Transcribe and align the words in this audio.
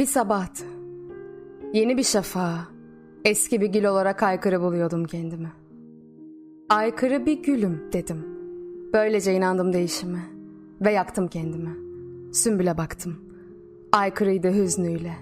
Bir 0.00 0.06
sabahtı. 0.06 0.64
Yeni 1.72 1.96
bir 1.96 2.02
şafağa, 2.02 2.58
eski 3.24 3.60
bir 3.60 3.66
gül 3.66 3.84
olarak 3.84 4.22
aykırı 4.22 4.60
buluyordum 4.60 5.04
kendimi. 5.04 5.52
Aykırı 6.68 7.26
bir 7.26 7.42
gülüm 7.42 7.82
dedim. 7.92 8.24
Böylece 8.92 9.34
inandım 9.34 9.72
değişime 9.72 10.18
ve 10.80 10.92
yaktım 10.92 11.28
kendimi. 11.28 11.76
Sümbüle 12.34 12.78
baktım. 12.78 13.16
Aykırıydı 13.92 14.52
hüznüyle. 14.52 15.12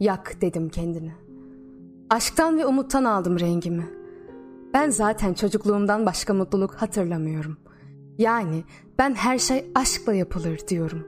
Yak 0.00 0.40
dedim 0.40 0.68
kendini. 0.68 1.12
Aşktan 2.10 2.58
ve 2.58 2.66
umuttan 2.66 3.04
aldım 3.04 3.40
rengimi. 3.40 3.86
Ben 4.74 4.90
zaten 4.90 5.34
çocukluğumdan 5.34 6.06
başka 6.06 6.34
mutluluk 6.34 6.74
hatırlamıyorum. 6.74 7.56
Yani 8.18 8.64
ben 8.98 9.14
her 9.14 9.38
şey 9.38 9.70
aşkla 9.74 10.14
yapılır 10.14 10.58
diyorum. 10.68 11.06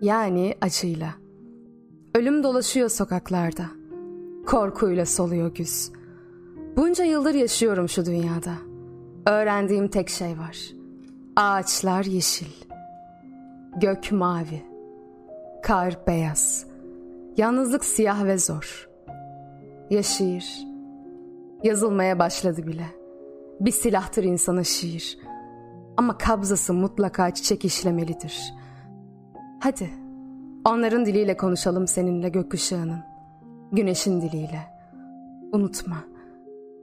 Yani 0.00 0.54
acıyla. 0.60 1.27
Ölüm 2.18 2.42
dolaşıyor 2.42 2.88
sokaklarda. 2.88 3.64
Korkuyla 4.46 5.06
soluyor 5.06 5.54
güz. 5.54 5.92
Bunca 6.76 7.04
yıldır 7.04 7.34
yaşıyorum 7.34 7.88
şu 7.88 8.06
dünyada. 8.06 8.52
Öğrendiğim 9.26 9.88
tek 9.88 10.08
şey 10.08 10.38
var. 10.38 10.58
Ağaçlar 11.36 12.04
yeşil. 12.04 12.64
Gök 13.76 14.12
mavi. 14.12 14.62
Kar 15.62 15.98
beyaz. 16.06 16.66
Yalnızlık 17.36 17.84
siyah 17.84 18.24
ve 18.24 18.38
zor. 18.38 18.88
Ya 19.90 20.02
şiir? 20.02 20.66
Yazılmaya 21.62 22.18
başladı 22.18 22.66
bile. 22.66 22.86
Bir 23.60 23.72
silahtır 23.72 24.24
insana 24.24 24.64
şiir. 24.64 25.18
Ama 25.96 26.18
kabzası 26.18 26.74
mutlaka 26.74 27.34
çiçek 27.34 27.64
işlemelidir. 27.64 28.54
Hadi 29.60 30.07
onların 30.68 31.06
diliyle 31.06 31.36
konuşalım 31.36 31.86
seninle 31.86 32.28
gökkuşağının. 32.28 32.98
Güneşin 33.72 34.20
diliyle. 34.20 34.60
Unutma. 35.52 35.96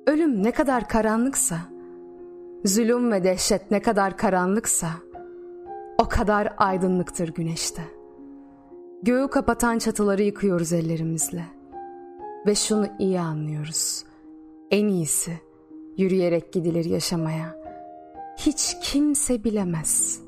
Ölüm 0.07 0.43
ne 0.43 0.51
kadar 0.51 0.87
karanlıksa, 0.87 1.57
zulüm 2.65 3.11
ve 3.11 3.23
dehşet 3.23 3.71
ne 3.71 3.81
kadar 3.81 4.17
karanlıksa, 4.17 4.87
o 5.97 6.09
kadar 6.09 6.53
aydınlıktır 6.57 7.33
güneşte. 7.33 7.81
Göğü 9.03 9.27
kapatan 9.27 9.77
çatıları 9.77 10.23
yıkıyoruz 10.23 10.73
ellerimizle. 10.73 11.45
Ve 12.47 12.55
şunu 12.55 12.87
iyi 12.99 13.19
anlıyoruz. 13.19 14.03
En 14.71 14.87
iyisi 14.87 15.31
yürüyerek 15.97 16.53
gidilir 16.53 16.85
yaşamaya. 16.85 17.55
Hiç 18.37 18.77
kimse 18.81 19.43
bilemez. 19.43 20.21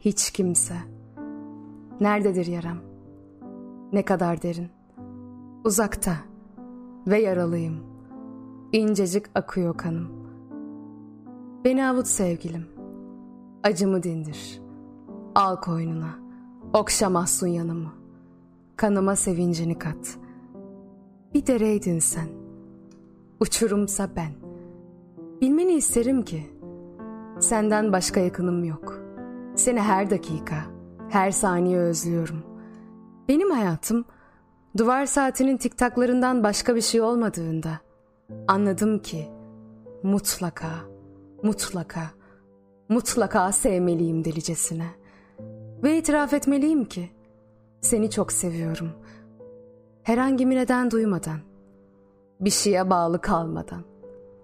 Hiç 0.00 0.30
kimse. 0.30 0.74
Nerededir 2.00 2.46
yaram? 2.46 2.78
Ne 3.92 4.04
kadar 4.04 4.42
derin? 4.42 4.68
Uzakta 5.64 6.16
ve 7.06 7.20
yaralıyım. 7.20 7.76
İncecik 8.72 9.26
akıyor 9.34 9.76
kanım. 9.76 10.08
Beni 11.64 11.86
avut 11.86 12.06
sevgilim. 12.06 12.66
Acımı 13.62 14.02
dindir. 14.02 14.62
Al 15.34 15.56
koynuna. 15.56 16.18
Okşa 16.72 17.10
mahzun 17.10 17.46
yanımı. 17.46 17.92
Kanıma 18.76 19.16
sevincini 19.16 19.78
kat. 19.78 20.18
Bir 21.34 21.46
dereydin 21.46 21.98
sen. 21.98 22.28
Uçurumsa 23.40 24.08
ben. 24.16 24.32
Bilmeni 25.40 25.72
isterim 25.72 26.22
ki 26.22 26.46
senden 27.40 27.92
başka 27.92 28.20
yakınım 28.20 28.64
yok. 28.64 29.00
Seni 29.54 29.80
her 29.80 30.10
dakika, 30.10 30.56
her 31.08 31.30
saniye 31.30 31.78
özlüyorum. 31.78 32.42
Benim 33.28 33.50
hayatım 33.50 34.04
duvar 34.76 35.06
saatinin 35.06 35.56
tiktaklarından 35.56 36.42
başka 36.42 36.76
bir 36.76 36.80
şey 36.80 37.00
olmadığında 37.00 37.70
anladım 38.48 38.98
ki 38.98 39.28
mutlaka, 40.02 40.70
mutlaka, 41.42 42.10
mutlaka 42.88 43.52
sevmeliyim 43.52 44.24
delicesine. 44.24 44.86
Ve 45.82 45.98
itiraf 45.98 46.32
etmeliyim 46.32 46.84
ki 46.84 47.10
seni 47.80 48.10
çok 48.10 48.32
seviyorum. 48.32 48.90
Herhangi 50.02 50.50
bir 50.50 50.56
neden 50.56 50.90
duymadan, 50.90 51.40
bir 52.40 52.50
şeye 52.50 52.90
bağlı 52.90 53.20
kalmadan, 53.20 53.82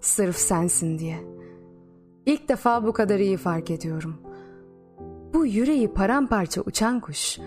sırf 0.00 0.36
sensin 0.36 0.98
diye. 0.98 1.18
İlk 2.26 2.48
defa 2.48 2.86
bu 2.86 2.92
kadar 2.92 3.18
iyi 3.18 3.36
fark 3.36 3.70
ediyorum. 3.70 4.16
Bu 5.34 5.46
yüreği 5.46 5.88
paramparça 5.88 6.60
uçan 6.60 7.00
kuş, 7.00 7.38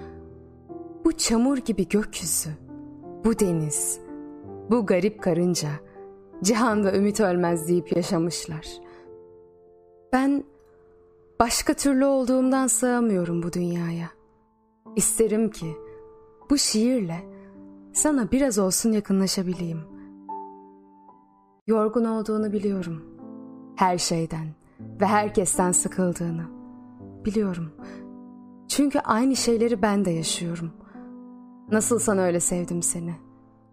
bu 1.05 1.11
çamur 1.11 1.57
gibi 1.57 1.87
gökyüzü, 1.87 2.49
bu 3.25 3.39
deniz, 3.39 3.99
bu 4.71 4.85
garip 4.85 5.21
karınca, 5.21 5.69
cihanda 6.43 6.95
ümit 6.95 7.19
ölmez 7.19 7.67
deyip 7.67 7.95
yaşamışlar. 7.95 8.67
Ben 10.13 10.43
başka 11.39 11.73
türlü 11.73 12.05
olduğumdan 12.05 12.67
sığamıyorum 12.67 13.43
bu 13.43 13.53
dünyaya. 13.53 14.09
İsterim 14.95 15.49
ki 15.49 15.77
bu 16.49 16.57
şiirle 16.57 17.17
sana 17.93 18.31
biraz 18.31 18.59
olsun 18.59 18.91
yakınlaşabileyim. 18.91 19.81
Yorgun 21.67 22.05
olduğunu 22.05 22.53
biliyorum. 22.53 23.03
Her 23.75 23.97
şeyden 23.97 24.47
ve 25.01 25.05
herkesten 25.05 25.71
sıkıldığını. 25.71 26.56
Biliyorum. 27.27 27.71
Çünkü 28.67 28.99
aynı 28.99 29.35
şeyleri 29.35 29.81
ben 29.81 30.05
de 30.05 30.11
yaşıyorum. 30.11 30.71
Nasıl 31.71 31.99
sana 31.99 32.21
öyle 32.21 32.39
sevdim 32.39 32.81
seni. 32.81 33.15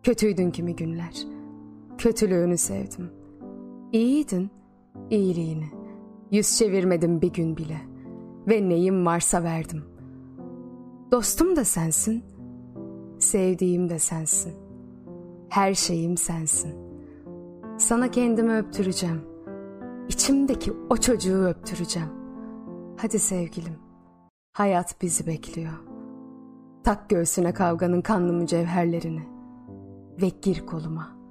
Kötüydün 0.02 0.50
kimi 0.50 0.76
günler. 0.76 1.26
Kötülüğünü 1.98 2.58
sevdim. 2.58 3.10
İyiydin, 3.92 4.50
iyiliğini. 5.10 5.70
Yüz 6.30 6.58
çevirmedim 6.58 7.22
bir 7.22 7.32
gün 7.32 7.56
bile. 7.56 7.80
Ve 8.48 8.68
neyim 8.68 9.06
varsa 9.06 9.42
verdim. 9.42 9.84
Dostum 11.12 11.56
da 11.56 11.64
sensin. 11.64 12.24
Sevdiğim 13.18 13.88
de 13.88 13.98
sensin. 13.98 14.52
Her 15.48 15.74
şeyim 15.74 16.16
sensin. 16.16 16.74
Sana 17.78 18.10
kendimi 18.10 18.56
öptüreceğim. 18.56 19.20
İçimdeki 20.08 20.72
o 20.90 20.96
çocuğu 20.96 21.44
öptüreceğim. 21.44 22.23
Hadi 22.96 23.18
sevgilim. 23.18 23.78
Hayat 24.52 25.02
bizi 25.02 25.26
bekliyor. 25.26 25.72
Tak 26.84 27.10
göğsüne 27.10 27.54
kavganın 27.54 28.00
kanlı 28.00 28.32
mücevherlerini 28.32 29.28
ve 30.22 30.28
gir 30.28 30.66
koluma.'' 30.66 31.23